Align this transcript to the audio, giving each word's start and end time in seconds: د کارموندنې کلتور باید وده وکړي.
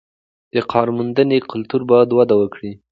د 0.53 0.55
کارموندنې 0.71 1.37
کلتور 1.51 1.81
باید 1.91 2.09
وده 2.13 2.35
وکړي. 2.41 2.71